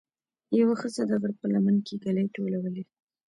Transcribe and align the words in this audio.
یوه 0.59 0.75
ښځه 0.81 1.01
د 1.09 1.11
غره 1.21 1.33
په 1.39 1.47
لمن 1.53 1.75
کې 1.87 1.95
ګلې 2.03 2.25
ټولولې. 2.35 2.83